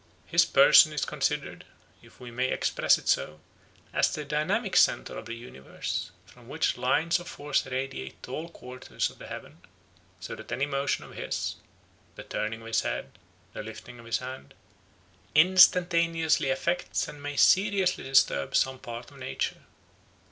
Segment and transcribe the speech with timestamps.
[0.25, 1.63] His person is considered,
[2.01, 3.39] if we may express it so,
[3.93, 8.49] as the dynamical centre of the universe, from which lines of force radiate to all
[8.49, 9.59] quarters of the heaven;
[10.19, 11.57] so that any motion of his
[12.15, 13.19] the turning of his head,
[13.53, 14.55] the lifting of his hand
[15.35, 19.65] instantaneously affects and may seriously disturb some part of nature.